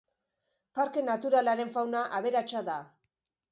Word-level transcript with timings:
Parke 0.79 1.03
naturalaren 1.09 1.71
fauna 1.77 2.03
aberatsa 2.23 2.65
da. 2.73 2.79